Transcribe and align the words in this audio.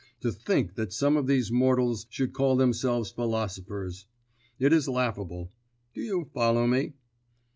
To 0.21 0.31
think 0.31 0.73
that 0.73 0.91
some 0.91 1.15
of 1.15 1.27
these 1.27 1.51
mortals 1.51 2.07
should 2.09 2.33
call 2.33 2.55
themselves 2.55 3.11
philosophers! 3.11 4.07
It 4.57 4.73
is 4.73 4.89
laughable. 4.89 5.51
Do 5.93 6.01
you 6.01 6.25
follow 6.33 6.65
me?" 6.65 6.93